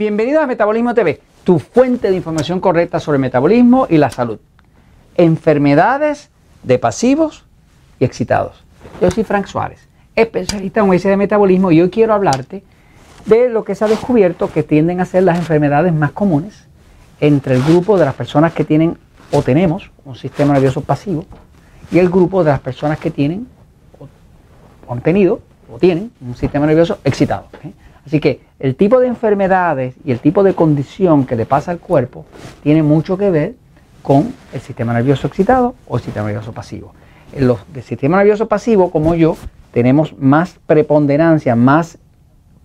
Bienvenidos 0.00 0.42
a 0.42 0.46
Metabolismo 0.46 0.94
TV, 0.94 1.20
tu 1.44 1.58
fuente 1.58 2.08
de 2.08 2.16
información 2.16 2.58
correcta 2.58 3.00
sobre 3.00 3.18
metabolismo 3.18 3.86
y 3.90 3.98
la 3.98 4.08
salud. 4.08 4.38
Enfermedades 5.14 6.30
de 6.62 6.78
pasivos 6.78 7.44
y 7.98 8.06
excitados. 8.06 8.64
Yo 9.02 9.10
soy 9.10 9.24
Frank 9.24 9.44
Suárez, 9.44 9.90
especialista 10.16 10.80
en 10.80 10.88
obesidad 10.88 11.10
de 11.10 11.16
metabolismo 11.18 11.70
y 11.70 11.82
hoy 11.82 11.90
quiero 11.90 12.14
hablarte 12.14 12.64
de 13.26 13.50
lo 13.50 13.62
que 13.62 13.74
se 13.74 13.84
ha 13.84 13.88
descubierto 13.88 14.50
que 14.50 14.62
tienden 14.62 15.00
a 15.00 15.04
ser 15.04 15.24
las 15.24 15.36
enfermedades 15.36 15.92
más 15.92 16.12
comunes 16.12 16.66
entre 17.20 17.56
el 17.56 17.62
grupo 17.62 17.98
de 17.98 18.06
las 18.06 18.14
personas 18.14 18.54
que 18.54 18.64
tienen 18.64 18.96
o 19.32 19.42
tenemos 19.42 19.90
un 20.06 20.14
sistema 20.16 20.54
nervioso 20.54 20.80
pasivo 20.80 21.26
y 21.92 21.98
el 21.98 22.08
grupo 22.08 22.42
de 22.42 22.52
las 22.52 22.60
personas 22.60 22.98
que 22.98 23.10
tienen 23.10 23.46
o 23.98 24.94
han 24.94 25.02
tenido 25.02 25.42
o 25.70 25.78
tienen 25.78 26.10
un 26.22 26.34
sistema 26.36 26.64
nervioso 26.64 27.00
excitado. 27.04 27.48
Así 28.06 28.20
que 28.20 28.40
el 28.58 28.76
tipo 28.76 29.00
de 29.00 29.06
enfermedades 29.06 29.94
y 30.04 30.12
el 30.12 30.20
tipo 30.20 30.42
de 30.42 30.54
condición 30.54 31.26
que 31.26 31.36
le 31.36 31.46
pasa 31.46 31.70
al 31.70 31.78
cuerpo 31.78 32.24
tiene 32.62 32.82
mucho 32.82 33.16
que 33.16 33.30
ver 33.30 33.54
con 34.02 34.32
el 34.52 34.60
sistema 34.60 34.92
nervioso 34.94 35.26
excitado 35.26 35.74
o 35.86 35.96
el 35.96 36.02
sistema 36.02 36.26
nervioso 36.26 36.52
pasivo. 36.52 36.94
En 37.32 37.46
los 37.46 37.60
del 37.72 37.82
sistema 37.82 38.16
nervioso 38.16 38.48
pasivo, 38.48 38.90
como 38.90 39.14
yo, 39.14 39.36
tenemos 39.72 40.16
más 40.18 40.58
preponderancia, 40.66 41.54
más 41.54 41.98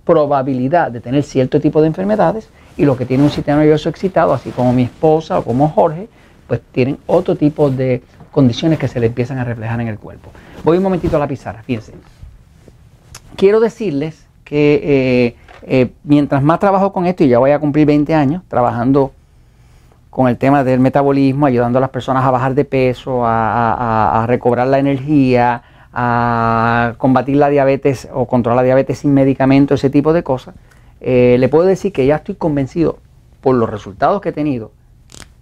probabilidad 0.05 0.91
de 0.91 1.01
tener 1.01 1.23
cierto 1.23 1.59
tipo 1.59 1.81
de 1.81 1.87
enfermedades 1.87 2.49
y 2.77 2.85
los 2.85 2.97
que 2.97 3.05
tienen 3.05 3.25
un 3.25 3.31
sistema 3.31 3.59
nervioso 3.59 3.89
excitado, 3.89 4.33
así 4.33 4.51
como 4.51 4.73
mi 4.73 4.83
esposa 4.83 5.39
o 5.39 5.43
como 5.43 5.69
Jorge, 5.69 6.07
pues 6.47 6.61
tienen 6.71 6.97
otro 7.07 7.35
tipo 7.35 7.69
de 7.69 8.03
condiciones 8.31 8.79
que 8.79 8.87
se 8.87 8.99
le 8.99 9.07
empiezan 9.07 9.37
a 9.39 9.43
reflejar 9.43 9.81
en 9.81 9.87
el 9.87 9.97
cuerpo. 9.97 10.29
Voy 10.63 10.77
un 10.77 10.83
momentito 10.83 11.15
a 11.15 11.19
la 11.19 11.27
pizarra, 11.27 11.63
fíjense. 11.63 11.93
Quiero 13.35 13.59
decirles 13.59 14.24
que 14.45 14.79
eh, 14.83 15.35
eh, 15.63 15.91
mientras 16.03 16.41
más 16.41 16.59
trabajo 16.59 16.93
con 16.93 17.05
esto, 17.05 17.25
y 17.25 17.27
ya 17.27 17.39
voy 17.39 17.51
a 17.51 17.59
cumplir 17.59 17.85
20 17.87 18.13
años 18.13 18.43
trabajando 18.47 19.11
con 20.09 20.29
el 20.29 20.37
tema 20.37 20.63
del 20.63 20.79
metabolismo, 20.79 21.47
ayudando 21.47 21.79
a 21.79 21.81
las 21.81 21.89
personas 21.89 22.23
a 22.23 22.31
bajar 22.31 22.53
de 22.53 22.63
peso, 22.63 23.23
a, 23.25 24.23
recobrar 24.27 24.67
la 24.67 24.79
energía, 24.79 25.63
a 25.91 26.93
combatir 26.97 27.35
la 27.35 27.49
diabetes 27.49 28.07
o 28.13 28.25
controlar 28.25 28.57
la 28.57 28.63
diabetes 28.63 28.99
sin 28.99 29.13
medicamento, 29.13 29.73
ese 29.73 29.89
tipo 29.89 30.13
de 30.13 30.23
cosas, 30.23 30.55
eh, 31.01 31.35
le 31.37 31.49
puedo 31.49 31.65
decir 31.65 31.91
que 31.91 32.05
ya 32.05 32.17
estoy 32.17 32.35
convencido 32.35 32.99
por 33.41 33.55
los 33.55 33.69
resultados 33.69 34.21
que 34.21 34.29
he 34.29 34.33
tenido, 34.33 34.71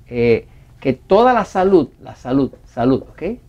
que 0.08 0.94
toda 1.08 1.34
la 1.34 1.46
salud, 1.46 1.90
la 2.02 2.16
salud, 2.16 2.52
salud, 2.66 3.04
¿ok? 3.12 3.40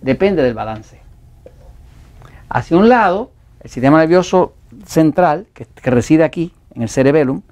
Depende 0.00 0.42
del 0.42 0.54
balance. 0.54 1.00
Hacia 2.48 2.76
un 2.76 2.88
lado, 2.88 3.30
el 3.60 3.70
sistema 3.70 3.98
nervioso 3.98 4.54
central, 4.86 5.46
que, 5.52 5.66
reside 5.90 6.24
aquí, 6.24 6.52
en 6.74 6.82
el 6.82 6.88
cerebellum, 6.88 7.42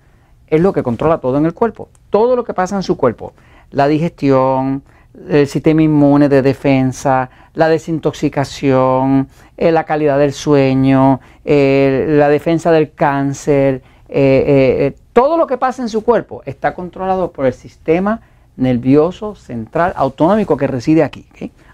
es 0.46 0.60
lo 0.60 0.72
que 0.72 0.82
controla 0.82 1.18
todo 1.18 1.36
en 1.36 1.46
el 1.46 1.54
cuerpo. 1.54 1.88
Todo 2.10 2.34
lo 2.34 2.44
que 2.44 2.54
pasa 2.54 2.76
en 2.76 2.82
su 2.82 2.96
cuerpo. 2.96 3.34
La 3.70 3.86
digestión, 3.86 4.82
el 5.28 5.46
sistema 5.46 5.82
inmune 5.82 6.28
de 6.28 6.40
defensa, 6.40 7.28
la 7.54 7.68
desintoxicación, 7.68 9.28
eh, 9.56 9.70
la 9.70 9.84
calidad 9.84 10.18
del 10.18 10.32
sueño, 10.32 11.20
eh, 11.44 12.06
la 12.08 12.28
defensa 12.28 12.70
del 12.70 12.92
cáncer, 12.92 13.82
eh, 14.08 14.96
todo 15.12 15.36
lo 15.36 15.46
que 15.46 15.58
pasa 15.58 15.82
en 15.82 15.90
su 15.90 16.02
cuerpo 16.02 16.42
está 16.46 16.72
controlado 16.72 17.32
por 17.32 17.44
el 17.44 17.52
sistema 17.52 18.22
nervioso 18.56 19.34
central 19.34 19.92
autonómico 19.96 20.56
que 20.56 20.66
reside 20.66 21.02
aquí. 21.02 21.26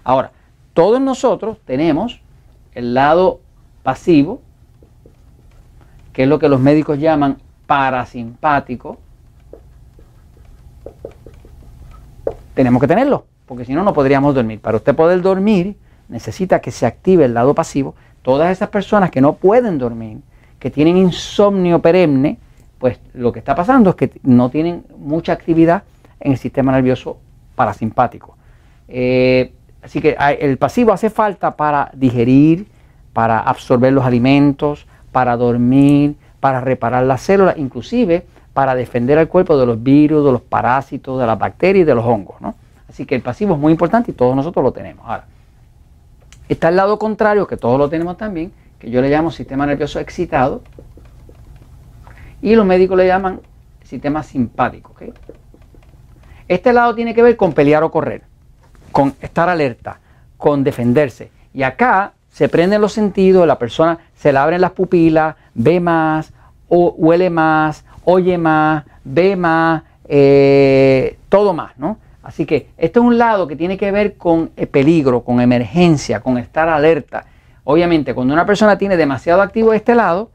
Ahora, 0.03 0.31
todos 0.73 0.99
nosotros 0.99 1.57
tenemos 1.65 2.19
el 2.73 2.93
lado 2.93 3.39
pasivo, 3.85 4.41
que 6.11 6.23
es 6.23 6.27
lo 6.27 6.39
que 6.39 6.49
los 6.49 6.59
médicos 6.59 6.97
llaman 6.97 7.37
parasimpático, 7.67 8.97
tenemos 12.55 12.81
que 12.81 12.87
tenerlo, 12.87 13.27
porque 13.45 13.63
si 13.63 13.75
no, 13.75 13.83
no 13.83 13.93
podríamos 13.93 14.33
dormir. 14.33 14.59
Para 14.59 14.77
usted 14.77 14.95
poder 14.95 15.21
dormir, 15.21 15.77
necesita 16.09 16.61
que 16.61 16.71
se 16.71 16.87
active 16.87 17.25
el 17.25 17.35
lado 17.35 17.53
pasivo. 17.53 17.93
Todas 18.23 18.51
esas 18.51 18.69
personas 18.69 19.11
que 19.11 19.21
no 19.21 19.33
pueden 19.33 19.77
dormir, 19.77 20.17
que 20.57 20.71
tienen 20.71 20.97
insomnio 20.97 21.79
perenne, 21.79 22.39
pues 22.79 22.99
lo 23.13 23.31
que 23.31 23.37
está 23.37 23.53
pasando 23.53 23.91
es 23.91 23.95
que 23.95 24.19
no 24.23 24.49
tienen 24.49 24.83
mucha 24.97 25.31
actividad 25.31 25.83
en 26.19 26.31
el 26.31 26.39
sistema 26.39 26.71
nervioso 26.71 27.19
parasimpático. 27.53 28.35
Eh, 28.87 29.53
así 29.83 30.01
que 30.01 30.17
el 30.39 30.57
pasivo 30.57 30.91
hace 30.91 31.11
falta 31.11 31.55
para 31.55 31.91
digerir, 31.93 32.65
para 33.15 33.39
absorber 33.39 33.93
los 33.93 34.03
alimentos, 34.03 34.87
para 35.13 35.37
dormir, 35.37 36.17
para 36.41 36.59
reparar 36.59 37.05
las 37.05 37.21
células, 37.21 37.57
inclusive 37.57 38.25
para 38.53 38.75
defender 38.75 39.17
al 39.17 39.29
cuerpo 39.29 39.57
de 39.57 39.65
los 39.65 39.81
virus, 39.81 40.25
de 40.25 40.33
los 40.33 40.41
parásitos, 40.41 41.17
de 41.17 41.25
las 41.25 41.39
bacterias 41.39 41.83
y 41.83 41.85
de 41.85 41.95
los 41.95 42.03
hongos. 42.03 42.35
Así 42.89 43.05
que 43.05 43.15
el 43.15 43.21
pasivo 43.21 43.53
es 43.53 43.59
muy 43.61 43.71
importante 43.71 44.11
y 44.11 44.13
todos 44.13 44.35
nosotros 44.35 44.61
lo 44.65 44.73
tenemos. 44.73 45.05
Ahora, 45.07 45.27
está 46.49 46.67
el 46.67 46.75
lado 46.75 46.99
contrario, 46.99 47.47
que 47.47 47.55
todos 47.55 47.79
lo 47.79 47.87
tenemos 47.89 48.17
también, 48.17 48.51
que 48.79 48.91
yo 48.91 49.01
le 49.01 49.09
llamo 49.09 49.31
sistema 49.31 49.65
nervioso 49.65 50.01
excitado, 50.01 50.61
y 52.41 52.53
los 52.53 52.65
médicos 52.65 52.97
le 52.97 53.07
llaman 53.07 53.39
sistema 53.81 54.23
simpático. 54.23 54.93
Este 56.49 56.73
lado 56.73 56.93
tiene 56.93 57.15
que 57.15 57.23
ver 57.23 57.37
con 57.37 57.53
pelear 57.53 57.81
o 57.83 57.91
correr, 57.91 58.23
con 58.91 59.13
estar 59.21 59.47
alerta, 59.47 60.01
con 60.35 60.65
defenderse. 60.65 61.31
Y 61.53 61.63
acá 61.63 62.11
se 62.35 62.49
prenden 62.49 62.81
los 62.81 62.91
sentidos, 62.91 63.47
la 63.47 63.57
persona 63.57 63.97
se 64.13 64.33
le 64.33 64.39
abren 64.39 64.59
las 64.59 64.71
pupilas, 64.71 65.37
ve 65.53 65.79
más, 65.79 66.33
o, 66.67 66.93
huele 66.97 67.29
más, 67.29 67.85
oye 68.03 68.37
más, 68.37 68.83
ve 69.05 69.37
más, 69.37 69.83
eh, 70.09 71.17
todo 71.29 71.53
más, 71.53 71.77
¿no? 71.77 71.97
Así 72.23 72.45
que 72.45 72.67
este 72.77 72.99
es 72.99 73.05
un 73.05 73.17
lado 73.17 73.47
que 73.47 73.55
tiene 73.55 73.77
que 73.77 73.89
ver 73.89 74.17
con 74.17 74.51
el 74.57 74.67
peligro, 74.67 75.21
con 75.21 75.39
emergencia, 75.39 76.19
con 76.19 76.37
estar 76.37 76.67
alerta. 76.67 77.23
Obviamente, 77.63 78.13
cuando 78.13 78.33
una 78.33 78.45
persona 78.45 78.77
tiene 78.77 78.97
demasiado 78.97 79.41
activo 79.41 79.71
este 79.71 79.95
lado, 79.95 80.29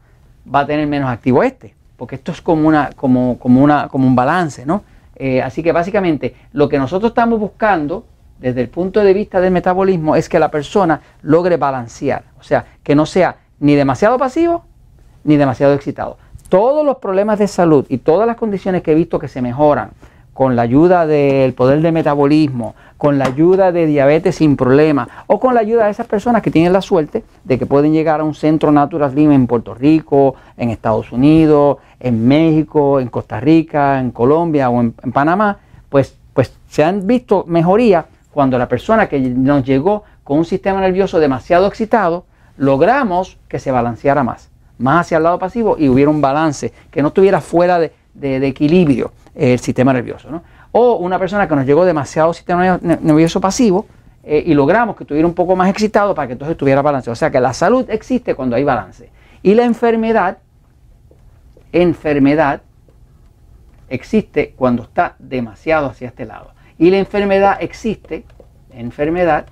va 0.53 0.60
a 0.60 0.66
tener 0.66 0.87
menos 0.87 1.10
activo 1.10 1.43
este, 1.43 1.75
porque 1.99 2.15
esto 2.15 2.33
es 2.33 2.41
como, 2.41 2.66
una, 2.66 2.93
como, 2.97 3.39
como, 3.39 3.62
una, 3.62 3.89
como 3.89 4.06
un 4.06 4.16
balance, 4.16 4.65
¿no? 4.65 4.84
Eh, 5.16 5.43
así 5.43 5.62
que 5.62 5.72
básicamente 5.72 6.34
lo 6.53 6.66
que 6.66 6.78
nosotros 6.78 7.10
estamos 7.10 7.39
buscando 7.39 8.06
desde 8.41 8.62
el 8.62 8.69
punto 8.69 9.01
de 9.01 9.12
vista 9.12 9.41
del 9.41 9.53
metabolismo 9.53 10.17
es 10.17 10.28
que 10.28 10.39
la 10.39 10.51
persona 10.51 11.01
logre 11.23 11.56
balancear, 11.56 12.25
o 12.41 12.43
sea, 12.43 12.65
que 12.83 12.95
no 12.95 13.06
sea 13.06 13.37
ni 13.61 13.75
demasiado 13.75 14.19
pasivo 14.19 14.65
ni 15.25 15.37
demasiado 15.37 15.75
excitado. 15.75 16.17
Todos 16.49 16.84
los 16.84 16.97
problemas 16.97 17.39
de 17.39 17.47
salud 17.47 17.84
y 17.89 17.99
todas 17.99 18.27
las 18.27 18.37
condiciones 18.37 18.83
que 18.83 18.93
he 18.93 18.95
visto 18.95 19.19
que 19.19 19.28
se 19.28 19.43
mejoran 19.43 19.91
con 20.33 20.56
la 20.56 20.62
ayuda 20.62 21.06
del 21.06 21.53
poder 21.53 21.83
de 21.83 21.93
metabolismo, 21.93 22.75
con 22.97 23.19
la 23.19 23.27
ayuda 23.27 23.73
de 23.73 23.84
diabetes 23.84 24.37
sin 24.37 24.57
problema 24.57 25.07
o 25.27 25.39
con 25.39 25.55
la 25.55 25.61
ayuda 25.61 25.84
de 25.84 25.91
esas 25.91 26.07
personas 26.07 26.41
que 26.41 26.51
tienen 26.51 26.72
la 26.72 26.81
suerte 26.81 27.25
de 27.45 27.59
que 27.59 27.67
pueden 27.67 27.93
llegar 27.93 28.21
a 28.21 28.25
un 28.25 28.34
centro 28.34 28.72
Natural 28.72 29.11
Slim 29.11 29.33
en 29.33 29.47
Puerto 29.47 29.75
Rico, 29.75 30.34
en 30.57 30.71
Estados 30.71 31.12
Unidos, 31.12 31.77
en 31.99 32.27
México, 32.27 33.01
en 33.01 33.09
Costa 33.09 33.39
Rica, 33.39 34.01
en 34.01 34.11
Colombia 34.12 34.71
o 34.71 34.81
en, 34.81 34.95
en 35.03 35.12
Panamá, 35.12 35.59
pues, 35.91 36.17
pues 36.33 36.55
se 36.69 36.83
han 36.83 37.07
visto 37.07 37.45
mejorías 37.47 38.07
cuando 38.30 38.58
la 38.58 38.68
persona 38.68 39.08
que 39.08 39.18
nos 39.18 39.64
llegó 39.64 40.04
con 40.24 40.38
un 40.38 40.44
sistema 40.44 40.80
nervioso 40.80 41.18
demasiado 41.18 41.66
excitado, 41.66 42.24
logramos 42.56 43.38
que 43.48 43.58
se 43.58 43.70
balanceara 43.70 44.22
más, 44.22 44.50
más 44.78 45.06
hacia 45.06 45.16
el 45.16 45.24
lado 45.24 45.38
pasivo 45.38 45.76
y 45.78 45.88
hubiera 45.88 46.10
un 46.10 46.20
balance, 46.20 46.72
que 46.91 47.02
no 47.02 47.08
estuviera 47.08 47.41
fuera 47.41 47.78
de, 47.78 47.92
equilibrio 48.47 49.12
el 49.34 49.59
sistema 49.59 49.92
nervioso. 49.92 50.28
O 50.72 50.97
una 50.97 51.18
persona 51.18 51.48
que 51.48 51.56
nos 51.56 51.66
llegó 51.66 51.84
demasiado 51.84 52.32
sistema 52.32 52.78
nervioso 52.78 53.41
pasivo 53.41 53.86
eh, 54.22 54.42
y 54.47 54.54
logramos 54.54 54.97
que 54.97 55.04
estuviera 55.04 55.26
un 55.26 55.34
poco 55.34 55.56
más 55.56 55.68
excitado 55.68 56.15
para 56.15 56.28
que 56.28 56.34
entonces 56.34 56.56
tuviera 56.56 56.83
balance. 56.83 57.10
O 57.10 57.15
sea 57.15 57.30
que 57.30 57.41
la 57.41 57.53
salud 57.53 57.88
existe 57.88 58.34
cuando 58.34 58.56
hay 58.56 58.65
balance. 58.65 59.10
Y 59.42 59.54
la 59.54 59.65
enfermedad, 59.65 60.38
enfermedad, 61.72 62.60
existe 63.88 64.54
cuando 64.56 64.84
está 64.84 65.16
demasiado 65.18 65.86
hacia 65.86 66.09
este 66.09 66.26
lado. 66.26 66.53
Y 66.80 66.91
la 66.91 66.97
enfermedad 66.97 67.59
existe, 67.60 68.24
enfermedad, 68.72 69.44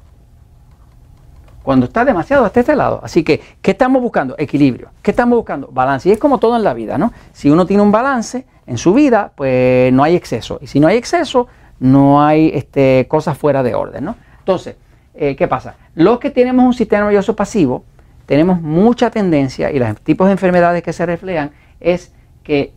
cuando 1.63 1.85
está 1.85 2.07
demasiado 2.07 2.47
hasta 2.47 2.61
este 2.61 2.75
lado. 2.75 3.01
Así 3.05 3.23
que, 3.23 3.43
¿qué 3.61 3.73
estamos 3.73 4.01
buscando? 4.01 4.35
Equilibrio. 4.39 4.89
¿Qué 5.03 5.11
estamos 5.11 5.37
buscando? 5.37 5.69
Balance. 5.71 6.09
Y 6.09 6.13
es 6.13 6.19
como 6.19 6.39
todo 6.39 6.57
en 6.57 6.65
la 6.65 6.73
vida, 6.73 6.97
¿no? 6.97 7.13
Si 7.35 7.51
uno 7.51 7.67
tiene 7.67 7.83
un 7.83 7.93
balance 7.93 8.47
en 8.67 8.79
su 8.79 8.95
vida, 8.95 9.33
pues 9.35 9.93
no 9.93 10.03
hay 10.05 10.17
exceso. 10.17 10.59
Y 10.63 10.69
si 10.69 10.81
no 10.81 10.87
hay 10.87 10.97
exceso, 10.97 11.49
no 11.81 12.25
hay 12.25 12.51
este, 12.55 13.05
cosas 13.09 13.37
fuera 13.37 13.63
de 13.63 13.75
orden, 13.75 14.07
¿no? 14.07 14.17
Entonces, 14.39 14.77
eh, 15.13 15.37
¿qué 15.37 15.47
pasa? 15.47 15.75
Los 15.95 16.19
que 16.21 16.31
tenemos 16.31 16.65
un 16.65 16.73
sistema 16.73 17.03
nervioso 17.03 17.37
pasivo, 17.37 17.85
tenemos 18.25 18.63
mucha 18.63 19.11
tendencia, 19.11 19.71
y 19.71 19.79
los 19.79 20.01
tipos 20.01 20.29
de 20.29 20.33
enfermedades 20.33 20.83
que 20.83 20.95
se 20.95 21.05
reflejan, 21.05 21.51
es 21.79 22.11
que 22.43 22.73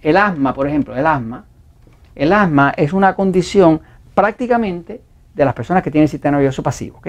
el 0.00 0.16
asma, 0.16 0.54
por 0.54 0.66
ejemplo, 0.66 0.96
el 0.96 1.06
asma, 1.06 1.44
el 2.14 2.32
asma 2.32 2.74
es 2.76 2.92
una 2.92 3.14
condición 3.14 3.80
prácticamente 4.14 5.00
de 5.34 5.44
las 5.44 5.54
personas 5.54 5.82
que 5.82 5.90
tienen 5.90 6.08
sistema 6.08 6.36
nervioso 6.36 6.62
pasivo. 6.62 7.00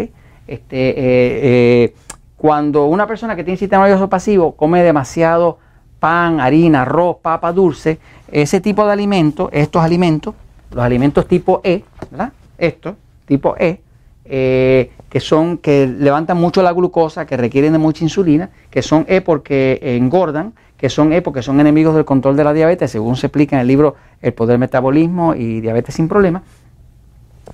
Este, 0.47 0.89
eh, 0.89 0.95
eh, 0.97 1.95
cuando 2.37 2.85
una 2.85 3.07
persona 3.07 3.35
que 3.35 3.43
tiene 3.43 3.57
sistema 3.57 3.83
nervioso 3.83 4.09
pasivo 4.09 4.55
come 4.55 4.83
demasiado 4.83 5.59
pan, 5.99 6.39
harina, 6.39 6.81
arroz, 6.81 7.17
papa, 7.21 7.53
dulce, 7.53 7.99
ese 8.31 8.59
tipo 8.59 8.85
de 8.85 8.91
alimentos, 8.91 9.49
estos 9.53 9.81
alimentos, 9.81 10.35
los 10.71 10.83
alimentos 10.83 11.27
tipo 11.27 11.61
E, 11.63 11.83
¿verdad? 12.11 12.33
Estos, 12.57 12.95
tipo 13.25 13.55
E, 13.57 13.79
eh, 14.25 14.91
que 15.09 15.19
son, 15.19 15.57
que 15.57 15.87
levantan 15.87 16.37
mucho 16.37 16.61
la 16.61 16.73
glucosa, 16.73 17.25
que 17.25 17.37
requieren 17.37 17.73
de 17.73 17.79
mucha 17.79 18.03
insulina, 18.03 18.49
que 18.69 18.81
son 18.81 19.05
E 19.07 19.21
porque 19.21 19.79
engordan, 19.81 20.53
que 20.77 20.89
son 20.89 21.13
E 21.13 21.21
porque 21.21 21.41
son 21.41 21.59
enemigos 21.59 21.95
del 21.95 22.03
control 22.03 22.35
de 22.35 22.43
la 22.43 22.51
diabetes, 22.51 22.91
según 22.91 23.15
se 23.15 23.27
explica 23.27 23.55
en 23.55 23.61
el 23.61 23.67
libro 23.67 23.95
El 24.21 24.33
poder 24.33 24.57
metabolismo 24.57 25.35
y 25.35 25.61
diabetes 25.61 25.95
sin 25.95 26.09
problemas. 26.09 26.41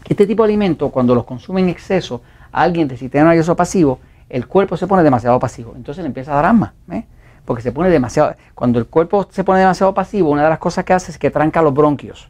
Este 0.07 0.25
tipo 0.27 0.43
de 0.43 0.49
alimentos, 0.49 0.91
cuando 0.91 1.15
los 1.15 1.25
consume 1.25 1.61
en 1.61 1.69
exceso 1.69 2.21
alguien 2.51 2.87
de 2.87 2.97
sistema 2.97 3.29
nervioso 3.29 3.55
pasivo, 3.55 3.99
el 4.29 4.47
cuerpo 4.47 4.77
se 4.77 4.87
pone 4.87 5.03
demasiado 5.03 5.39
pasivo. 5.39 5.73
Entonces 5.75 6.03
le 6.03 6.07
empieza 6.07 6.31
a 6.31 6.35
dar 6.35 6.45
asma. 6.45 6.73
¿eh? 6.91 7.05
Porque 7.45 7.61
se 7.61 7.71
pone 7.71 7.89
demasiado. 7.89 8.35
Cuando 8.53 8.79
el 8.79 8.85
cuerpo 8.85 9.27
se 9.31 9.43
pone 9.43 9.59
demasiado 9.59 9.93
pasivo, 9.93 10.29
una 10.29 10.43
de 10.43 10.49
las 10.49 10.59
cosas 10.59 10.85
que 10.85 10.93
hace 10.93 11.11
es 11.11 11.17
que 11.17 11.31
tranca 11.31 11.61
los 11.61 11.73
bronquios. 11.73 12.29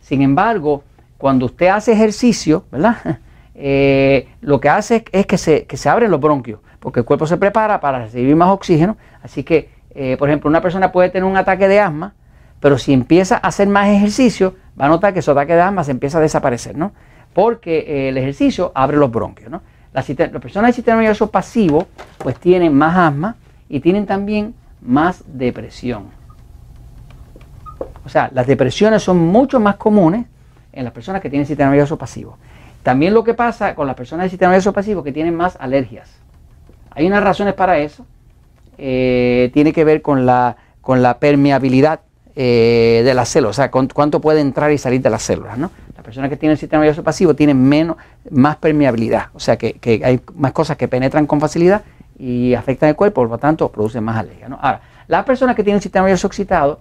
Sin 0.00 0.20
embargo, 0.20 0.84
cuando 1.16 1.46
usted 1.46 1.68
hace 1.68 1.92
ejercicio, 1.92 2.64
¿verdad? 2.70 2.96
Eh, 3.54 4.28
lo 4.40 4.60
que 4.60 4.70
hace 4.70 5.04
es 5.12 5.26
que 5.26 5.36
se, 5.36 5.66
que 5.66 5.76
se 5.76 5.90
abren 5.90 6.10
los 6.10 6.18
bronquios, 6.18 6.60
porque 6.80 7.00
el 7.00 7.04
cuerpo 7.04 7.26
se 7.26 7.36
prepara 7.36 7.80
para 7.80 7.98
recibir 7.98 8.34
más 8.34 8.48
oxígeno. 8.48 8.96
Así 9.22 9.44
que, 9.44 9.68
eh, 9.94 10.16
por 10.18 10.30
ejemplo, 10.30 10.48
una 10.48 10.62
persona 10.62 10.90
puede 10.90 11.10
tener 11.10 11.28
un 11.28 11.36
ataque 11.36 11.68
de 11.68 11.78
asma, 11.78 12.14
pero 12.62 12.78
si 12.78 12.92
empieza 12.92 13.34
a 13.34 13.48
hacer 13.48 13.66
más 13.66 13.88
ejercicio, 13.88 14.54
va 14.80 14.86
a 14.86 14.88
notar 14.88 15.12
que 15.12 15.20
su 15.20 15.32
ataque 15.32 15.52
de 15.52 15.60
asma 15.60 15.82
se 15.82 15.90
empieza 15.90 16.18
a 16.18 16.20
desaparecer, 16.20 16.76
¿no? 16.76 16.92
Porque 17.34 18.08
el 18.08 18.16
ejercicio 18.16 18.70
abre 18.72 18.98
los 18.98 19.10
bronquios, 19.10 19.50
¿no? 19.50 19.62
Las, 19.92 20.06
personas 20.06 20.68
del 20.68 20.72
sistema 20.72 20.98
nervioso 20.98 21.28
pasivo 21.28 21.88
pues 22.18 22.38
tienen 22.38 22.72
más 22.72 22.96
asma 22.96 23.34
y 23.68 23.80
tienen 23.80 24.06
también 24.06 24.54
más 24.80 25.24
depresión. 25.26 26.04
O 28.04 28.08
sea, 28.08 28.30
las 28.32 28.46
depresiones 28.46 29.02
son 29.02 29.18
mucho 29.18 29.58
más 29.58 29.74
comunes 29.74 30.26
en 30.72 30.84
las 30.84 30.92
personas 30.92 31.20
que 31.20 31.28
tienen 31.28 31.46
sistema 31.46 31.70
nervioso 31.70 31.98
pasivo. 31.98 32.38
También 32.84 33.12
lo 33.12 33.24
que 33.24 33.34
pasa 33.34 33.74
con 33.74 33.88
las 33.88 33.96
personas 33.96 34.22
del 34.22 34.30
sistema 34.30 34.52
nervioso 34.52 34.72
pasivo 34.72 35.02
que 35.02 35.10
tienen 35.10 35.34
más 35.34 35.56
alergias. 35.58 36.16
Hay 36.90 37.08
unas 37.08 37.24
razones 37.24 37.54
para 37.54 37.78
eso. 37.78 38.06
Eh, 38.78 39.50
tiene 39.52 39.72
que 39.72 39.82
ver 39.82 40.00
con 40.00 40.26
la 40.26 40.56
permeabilidad 41.18 42.02
eh, 42.34 43.02
de 43.04 43.12
las 43.12 43.28
células, 43.28 43.58
o 43.58 43.62
sea, 43.62 43.70
cuánto 43.70 44.20
puede 44.20 44.40
entrar 44.40 44.72
y 44.72 44.78
salir 44.78 45.02
de 45.02 45.10
las 45.10 45.22
células. 45.22 45.58
¿no? 45.58 45.70
Las 45.94 46.02
personas 46.02 46.30
que 46.30 46.36
tienen 46.38 46.52
el 46.52 46.58
sistema 46.58 46.82
nervioso 46.82 47.02
pasivo 47.02 47.34
tienen 47.34 47.62
menos, 47.62 47.96
más 48.30 48.56
permeabilidad, 48.56 49.26
o 49.34 49.40
sea, 49.40 49.58
que, 49.58 50.00
hay 50.02 50.20
más 50.34 50.52
cosas 50.52 50.78
que 50.78 50.88
penetran 50.88 51.26
con 51.26 51.40
facilidad 51.40 51.82
y 52.18 52.54
afectan 52.54 52.88
el 52.88 52.96
cuerpo, 52.96 53.20
por 53.20 53.28
lo 53.28 53.38
tanto, 53.38 53.68
producen 53.70 54.02
más 54.04 54.16
alergia. 54.16 54.46
Ahora, 54.46 54.80
las 55.08 55.24
personas 55.24 55.54
que 55.54 55.62
tienen 55.62 55.76
el 55.76 55.82
sistema 55.82 56.06
nervioso 56.06 56.26
excitado, 56.26 56.80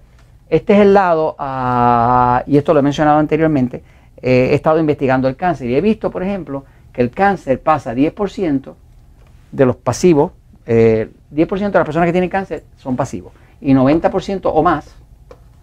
este 0.50 0.74
es 0.74 0.80
el 0.80 0.94
lado, 0.94 1.36
ah, 1.38 2.44
y 2.48 2.58
esto 2.58 2.74
lo 2.74 2.80
he 2.80 2.84
mencionado 2.84 3.20
anteriormente, 3.20 3.84
eh, 4.22 4.50
he 4.52 4.54
estado 4.54 4.80
investigando 4.80 5.28
el 5.28 5.36
cáncer 5.36 5.70
y 5.70 5.76
he 5.76 5.82
visto, 5.82 6.12
por 6.12 6.24
ejemplo, 6.24 6.64
que 6.94 7.02
el 7.02 7.12
cáncer 7.12 7.60
pasa 7.60 7.94
10% 7.94 8.74
de 9.52 9.66
los 9.66 9.76
pasivos, 9.76 10.32
10% 10.66 10.68
eh, 10.68 11.10
de 11.34 11.80
las 11.80 11.86
personas 11.86 12.06
que 12.06 12.12
tienen 12.14 12.30
cáncer 12.30 12.64
son 12.78 12.96
pasivos 12.96 13.34
y 13.60 13.74
90% 13.74 14.42
o 14.46 14.64
más 14.64 15.01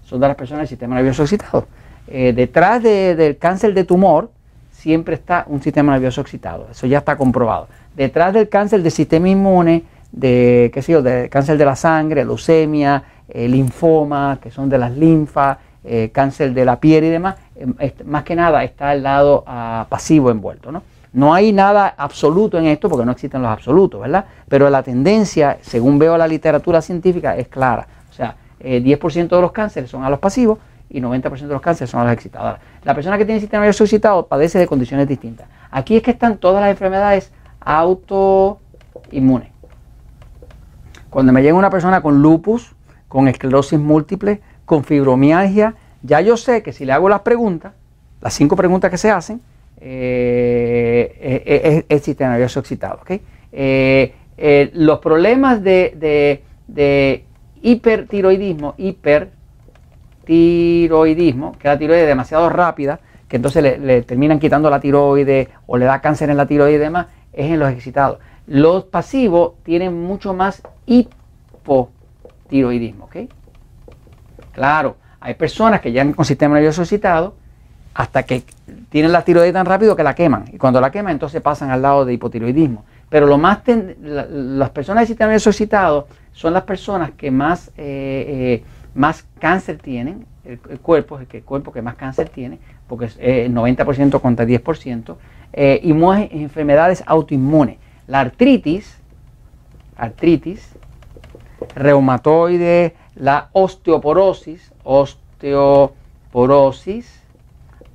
son 0.08 0.20
de 0.20 0.26
las 0.26 0.36
personas 0.36 0.62
del 0.62 0.68
sistema 0.68 0.94
nervioso 0.96 1.22
excitado. 1.22 1.66
Eh, 2.06 2.32
detrás 2.34 2.82
del 2.82 3.36
cáncer 3.36 3.74
de 3.74 3.84
tumor 3.84 4.30
siempre 4.72 5.14
está 5.14 5.44
un 5.48 5.60
sistema 5.60 5.92
nervioso 5.92 6.22
excitado, 6.22 6.68
eso 6.70 6.86
ya 6.86 6.98
está 6.98 7.16
comprobado. 7.16 7.68
Detrás 7.94 8.32
del 8.32 8.48
cáncer 8.48 8.82
del 8.82 8.92
sistema 8.92 9.28
inmune, 9.28 9.84
de, 10.10 10.70
qué 10.72 10.80
sé 10.80 10.92
yo, 10.92 11.02
cáncer 11.28 11.58
de 11.58 11.64
la 11.66 11.76
sangre, 11.76 12.24
leucemia, 12.24 13.02
eh, 13.28 13.46
linfoma, 13.46 14.38
que 14.40 14.50
son 14.50 14.70
de 14.70 14.78
las 14.78 14.92
linfas, 14.92 15.58
eh, 15.84 16.08
cáncer 16.10 16.54
de 16.54 16.64
la 16.64 16.80
piel 16.80 17.04
y 17.04 17.08
demás, 17.10 17.36
más 18.06 18.22
que 18.22 18.34
nada 18.34 18.64
está 18.64 18.94
el 18.94 19.02
lado 19.02 19.44
ah, 19.46 19.86
pasivo 19.90 20.30
envuelto, 20.30 20.72
¿no? 20.72 20.82
No 21.12 21.34
hay 21.34 21.52
nada 21.52 21.94
absoluto 21.96 22.58
en 22.58 22.66
esto 22.66 22.88
porque 22.88 23.04
no 23.04 23.12
existen 23.12 23.42
los 23.42 23.50
absolutos, 23.50 24.00
¿verdad? 24.00 24.24
Pero 24.48 24.70
la 24.70 24.82
tendencia, 24.82 25.58
según 25.62 25.98
veo 25.98 26.16
la 26.16 26.28
literatura 26.28 26.80
científica, 26.80 27.36
es 27.36 27.48
clara. 27.48 27.86
10% 28.18 28.34
eh, 28.60 28.80
de 28.80 29.40
los 29.40 29.52
cánceres 29.52 29.90
son 29.90 30.04
a 30.04 30.10
los 30.10 30.18
pasivos 30.18 30.58
y 30.90 31.00
90% 31.00 31.40
de 31.40 31.46
los 31.48 31.60
cánceres 31.60 31.90
son 31.90 32.00
a 32.00 32.04
los 32.04 32.12
excitados. 32.12 32.58
la 32.84 32.94
persona 32.94 33.18
que 33.18 33.24
tiene 33.24 33.40
sistema 33.40 33.62
nervioso 33.62 33.84
excitado 33.84 34.26
padece 34.26 34.58
de 34.58 34.66
condiciones 34.66 35.06
distintas. 35.06 35.48
Aquí 35.70 35.96
es 35.96 36.02
que 36.02 36.12
están 36.12 36.38
todas 36.38 36.62
las 36.62 36.70
enfermedades 36.70 37.32
autoinmunes. 37.60 39.50
Cuando 41.10 41.32
me 41.32 41.42
llega 41.42 41.54
una 41.54 41.70
persona 41.70 42.00
con 42.00 42.20
lupus, 42.22 42.74
con 43.06 43.28
esclerosis 43.28 43.78
múltiple, 43.78 44.40
con 44.64 44.84
fibromialgia, 44.84 45.74
ya 46.02 46.20
yo 46.20 46.36
sé 46.36 46.62
que 46.62 46.72
si 46.72 46.84
le 46.84 46.92
hago 46.92 47.08
las 47.08 47.20
preguntas, 47.20 47.72
las 48.20 48.34
cinco 48.34 48.56
preguntas 48.56 48.90
que 48.90 48.98
se 48.98 49.10
hacen, 49.10 49.40
eh, 49.80 51.16
eh, 51.46 51.62
es 51.64 51.84
el 51.88 52.00
sistema 52.00 52.32
nervioso 52.32 52.60
excitado. 52.60 53.00
los 54.72 54.98
problemas 54.98 55.62
de 55.62 57.24
hipertiroidismo, 57.62 58.74
hipertiroidismo, 58.76 61.52
que 61.58 61.68
la 61.68 61.78
tiroides 61.78 62.02
es 62.02 62.08
demasiado 62.08 62.48
rápida, 62.48 63.00
que 63.28 63.36
entonces 63.36 63.62
le, 63.62 64.02
terminan 64.02 64.38
quitando 64.38 64.70
la 64.70 64.80
tiroides 64.80 65.48
o 65.66 65.76
le 65.76 65.84
da 65.84 66.00
cáncer 66.00 66.30
en 66.30 66.36
la 66.36 66.46
tiroides 66.46 66.76
y 66.76 66.80
demás, 66.80 67.08
es 67.32 67.50
en 67.50 67.58
los 67.58 67.70
excitados. 67.70 68.18
Los 68.46 68.84
pasivos 68.84 69.54
tienen 69.62 70.02
mucho 70.02 70.34
más 70.34 70.62
hipotiroidismo, 70.86 73.04
¿ok? 73.04 73.16
Claro, 74.52 74.96
hay 75.20 75.34
personas 75.34 75.80
que 75.80 75.92
llegan 75.92 76.14
con 76.14 76.24
sistema 76.24 76.54
nervioso 76.54 76.82
excitado 76.82 77.34
hasta 77.94 78.22
que 78.22 78.44
tienen 78.90 79.12
la 79.12 79.22
tiroides 79.22 79.52
tan 79.52 79.66
rápido 79.66 79.94
que 79.94 80.02
la 80.02 80.14
queman. 80.14 80.46
Y 80.52 80.58
cuando 80.58 80.80
la 80.80 80.90
queman, 80.90 81.12
entonces 81.12 81.42
pasan 81.42 81.70
al 81.70 81.82
lado 81.82 82.04
de 82.04 82.14
hipotiroidismo. 82.14 82.84
Pero 83.08 83.26
lo 83.26 83.38
más 83.38 83.60
las 84.00 84.70
personas 84.70 85.02
de 85.02 85.06
sistema 85.06 85.30
nervioso 85.30 86.06
son 86.32 86.52
las 86.52 86.64
personas 86.64 87.12
que 87.12 87.30
más, 87.30 87.68
eh, 87.76 87.78
eh, 87.78 88.64
más 88.94 89.24
cáncer 89.38 89.78
tienen, 89.78 90.26
el, 90.48 90.58
cuerpo 90.80 91.18
es 91.18 91.26
el, 91.32 91.42
cuerpo 91.42 91.72
que 91.72 91.82
más 91.82 91.96
cáncer 91.96 92.30
tiene, 92.30 92.58
porque 92.86 93.06
es 93.06 93.16
eh, 93.20 93.48
90% 93.50 94.20
contra 94.20 94.46
10%, 94.46 95.16
eh, 95.52 95.80
y 95.82 95.92
más 95.92 96.28
enfermedades 96.30 97.02
autoinmunes. 97.06 97.78
La 98.06 98.20
artritis, 98.20 98.96
artritis, 99.96 100.70
reumatoide, 101.74 102.94
la 103.14 103.48
osteoporosis, 103.52 104.72
osteoporosis, 104.84 107.20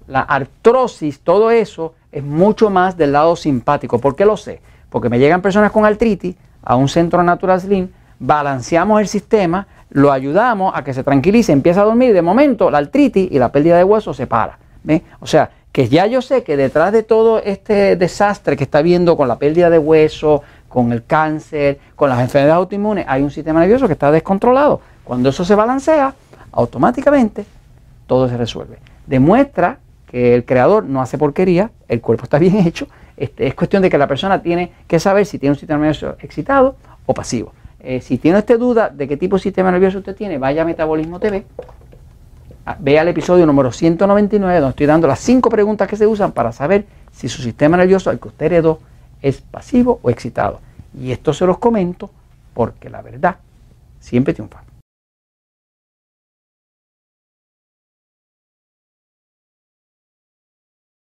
la 0.08 0.20
artrosis, 0.22 1.22
todo 1.22 1.50
eso 1.50 1.96
es 2.12 2.24
mucho 2.24 2.70
más 2.70 2.96
del 2.98 3.14
lado 3.14 3.36
simpático. 3.36 3.98
¿Por 4.00 4.16
qué 4.16 4.26
lo 4.26 4.38
sé? 4.38 4.62
Porque 4.94 5.10
me 5.10 5.18
llegan 5.18 5.42
personas 5.42 5.72
con 5.72 5.86
artritis 5.86 6.36
a 6.64 6.76
un 6.76 6.88
centro 6.88 7.24
Natural 7.24 7.60
Slim, 7.60 7.90
balanceamos 8.20 9.02
el 9.02 9.08
sistema, 9.08 9.66
lo 9.90 10.12
ayudamos 10.12 10.72
a 10.76 10.84
que 10.84 10.94
se 10.94 11.04
tranquilice, 11.04 11.52
empieza 11.52 11.82
a 11.82 11.86
dormir 11.86 12.14
de 12.14 12.22
momento 12.22 12.70
la 12.70 12.78
artritis 12.78 13.28
y 13.32 13.40
la 13.40 13.52
pérdida 13.52 13.76
de 13.76 13.84
hueso 13.84 14.14
se 14.14 14.28
para. 14.28 14.60
O 15.20 15.26
sea, 15.26 15.50
que 15.72 15.90
ya 15.90 16.06
yo 16.06 16.22
sé 16.22 16.44
que 16.44 16.56
detrás 16.56 16.92
de 16.92 17.02
todo 17.02 17.42
este 17.42 17.96
desastre 17.96 18.56
que 18.56 18.66
está 18.66 18.84
viendo 18.84 19.18
con 19.18 19.28
la 19.28 19.40
pérdida 19.40 19.72
de 19.72 19.80
hueso, 19.80 20.44
con 20.70 20.92
el 20.92 21.04
cáncer, 21.04 21.80
con 21.96 22.08
las 22.08 22.20
enfermedades 22.20 22.58
autoinmunes, 22.58 23.06
hay 23.08 23.24
un 23.24 23.32
sistema 23.32 23.62
nervioso 23.62 23.88
que 23.88 23.94
está 23.94 24.12
descontrolado. 24.12 24.80
Cuando 25.04 25.30
eso 25.30 25.44
se 25.44 25.56
balancea, 25.56 26.14
automáticamente 26.52 27.46
todo 28.06 28.30
se 28.30 28.38
resuelve. 28.38 28.78
Demuestra 29.08 29.80
que 30.06 30.36
el 30.36 30.46
creador 30.46 30.84
no 30.84 31.02
hace 31.02 31.18
porquería, 31.18 31.72
el 31.88 32.00
cuerpo 32.00 32.26
está 32.26 32.38
bien 32.38 32.58
hecho 32.68 32.88
este, 33.18 33.48
es 33.48 33.56
cuestión 33.56 33.82
de 33.82 33.90
que 33.90 33.98
la 33.98 34.08
persona 34.08 34.42
tiene 34.42 34.72
que 34.88 35.00
saber 35.00 35.26
si 35.26 35.40
tiene 35.40 35.52
un 35.52 35.60
sistema 35.60 35.80
nervioso 35.80 36.16
excitado 36.20 36.76
o 37.06 37.14
pasivo. 37.14 37.54
Eh, 37.80 38.02
si 38.02 38.18
tiene 38.18 38.40
usted 38.40 38.58
duda 38.58 38.90
de 38.90 39.08
qué 39.08 39.18
tipo 39.18 39.36
de 39.36 39.42
sistema 39.42 39.72
nervioso 39.72 40.00
usted 40.00 40.16
tiene, 40.16 40.38
vaya 40.38 40.62
a 40.62 40.66
Metabolismo 40.66 41.20
TV, 41.20 41.46
vea 42.80 43.02
el 43.02 43.10
episodio 43.10 43.46
número 43.46 43.72
199, 43.72 44.60
donde 44.60 44.70
estoy 44.70 44.86
dando 44.86 45.08
las 45.08 45.20
cinco 45.20 45.50
preguntas 45.50 45.88
que 45.88 45.98
se 45.98 46.08
usan 46.08 46.32
para 46.32 46.52
saber 46.52 46.86
si 47.12 47.28
su 47.28 47.42
sistema 47.42 47.78
nervioso, 47.78 48.10
al 48.10 48.20
que 48.20 48.30
usted 48.30 48.46
heredó, 48.48 48.80
es 49.22 49.42
pasivo 49.42 50.00
o 50.02 50.10
excitado. 50.10 50.60
Y 50.98 51.12
esto 51.12 51.34
se 51.34 51.46
los 51.46 51.58
comento 51.58 52.10
porque 52.54 52.90
la 52.90 53.02
verdad 53.02 53.38
siempre 54.00 54.34
triunfa. 54.34 54.64